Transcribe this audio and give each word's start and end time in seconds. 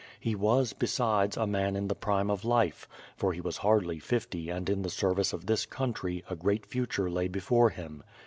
He 0.19 0.33
was, 0.33 0.73
besides, 0.73 1.37
a 1.37 1.45
man 1.45 1.75
in 1.75 1.87
the 1.87 1.93
prime 1.93 2.31
of 2.31 2.43
life, 2.43 2.87
for 3.15 3.33
he 3.33 3.39
was 3.39 3.57
hardly 3.57 3.99
fifty 3.99 4.49
and 4.49 4.67
in 4.67 4.81
the 4.81 4.89
service 4.89 5.31
of 5.31 5.45
this 5.45 5.67
country, 5.67 6.23
a 6.27 6.35
great 6.35 6.65
future 6.65 7.07
lay 7.11 7.27
before 7.27 7.69
him. 7.69 8.01